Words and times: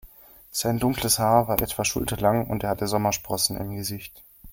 Sein 0.49 0.79
dunkles 0.79 1.19
Haar 1.19 1.47
war 1.47 1.61
etwa 1.61 1.85
schulterlang 1.85 2.47
und 2.47 2.63
er 2.63 2.71
hatte 2.71 2.87
Sommersprossen 2.87 3.55
im 3.57 3.75
Gesicht. 3.75 4.23